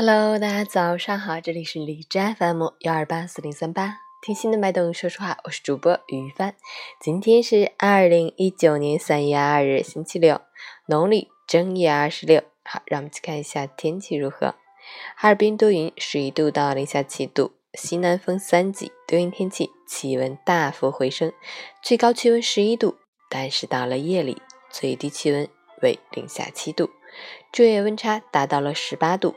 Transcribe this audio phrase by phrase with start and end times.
[0.00, 6.54] Hello，大家早上好，这里是荔枝 FM 幺二八四零三八，听心的脉动，说实话，我是主播于帆。
[7.00, 10.40] 今天是二零一九年三月二日，星期六，
[10.86, 12.44] 农历正月二十六。
[12.62, 14.54] 好，让我们去看一下天气如何。
[15.16, 21.32] 哈尔滨多云，十一度到零下七度，西南风三级，多云天气，气温大幅回升，
[21.82, 25.48] 最高气温十一度，但是到了夜里，最低气温
[25.82, 26.88] 为零下七度。
[27.52, 29.34] 昼夜温差达到了十八度，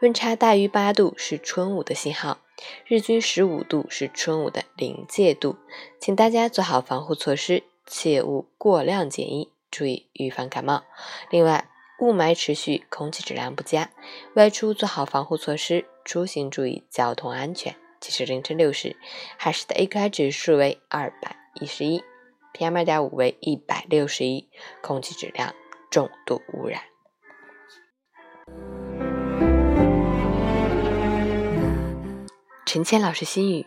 [0.00, 2.38] 温差大于八度是春捂的信号，
[2.86, 5.56] 日均十五度是春捂的临界度，
[5.98, 10.84] 请大家做好防护措施，切勿过量减衣，注意预防感冒。
[11.30, 11.68] 另外，
[12.00, 13.90] 雾霾持续，空气质量不佳，
[14.34, 17.76] 外出做好防护措施，出行注意交通安全。
[18.00, 18.96] 截至凌晨六时，
[19.38, 22.04] 海市的 AQI 指数为二百一十一
[22.52, 24.48] ，PM 二点五为一百六十一，
[24.82, 25.54] 空气质量
[25.90, 26.82] 重度污染。
[32.74, 33.66] 陈谦老师心语：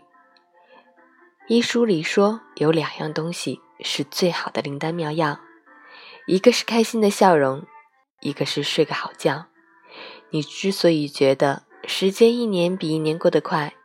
[1.47, 5.39] 医书里说，有两样东西是最好的灵丹妙药，
[6.25, 7.66] 一个是开心的笑容，
[8.19, 9.45] 一个是睡个好觉。
[10.31, 13.75] 你之所以觉得时间一年比一年过得快，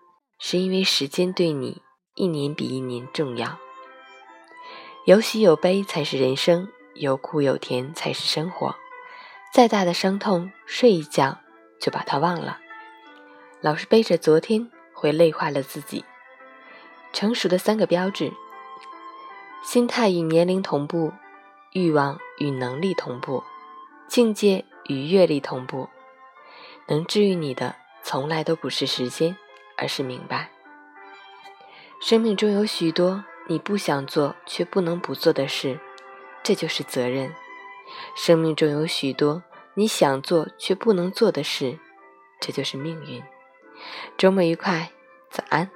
[0.41, 1.83] 是因为时间对你
[2.17, 3.61] 一年比一年重要。
[5.07, 8.75] 有喜有悲才是人生，有苦有甜才是生活。
[9.55, 11.39] 再大的伤痛，睡一觉
[11.81, 12.59] 就把它忘了。
[13.61, 14.69] 老是背着昨天。
[15.03, 16.05] 会累坏了自己。
[17.12, 18.33] 成熟的三个标志：
[19.64, 21.12] 心态与年龄同步，
[21.72, 23.42] 欲望与能力同步，
[24.06, 25.89] 境界与阅历同步。
[26.86, 29.36] 能治愈你的，从来都不是时间，
[29.77, 30.50] 而是明白。
[32.00, 35.80] 生命中有许多你不想做却不能不做的事，
[36.45, 37.34] 这就是责任。
[38.14, 39.42] 生命中有许多
[39.75, 41.80] 你想做却不能做的事，
[42.41, 43.20] 这就是命运。
[44.17, 44.91] 周末愉快，
[45.31, 45.70] 早安。